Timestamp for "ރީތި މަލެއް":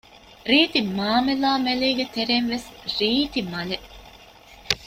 2.95-3.87